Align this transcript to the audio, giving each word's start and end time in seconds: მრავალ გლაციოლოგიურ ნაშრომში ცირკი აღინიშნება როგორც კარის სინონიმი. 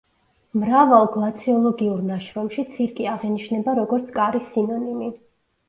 მრავალ 0.61 1.05
გლაციოლოგიურ 1.15 2.01
ნაშრომში 2.09 2.67
ცირკი 2.73 3.09
აღინიშნება 3.13 3.79
როგორც 3.83 4.13
კარის 4.19 4.51
სინონიმი. 4.59 5.15